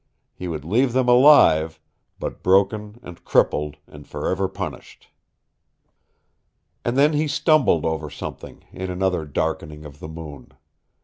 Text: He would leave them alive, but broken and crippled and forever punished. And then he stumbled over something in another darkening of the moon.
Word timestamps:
He 0.33 0.47
would 0.47 0.65
leave 0.65 0.93
them 0.93 1.07
alive, 1.07 1.79
but 2.17 2.41
broken 2.41 2.99
and 3.03 3.23
crippled 3.23 3.77
and 3.85 4.07
forever 4.07 4.47
punished. 4.47 5.09
And 6.83 6.97
then 6.97 7.13
he 7.13 7.27
stumbled 7.27 7.85
over 7.85 8.09
something 8.09 8.63
in 8.71 8.89
another 8.89 9.25
darkening 9.25 9.85
of 9.85 9.99
the 9.99 10.09
moon. 10.09 10.53